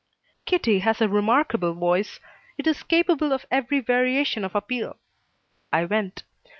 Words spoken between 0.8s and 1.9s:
a remarkable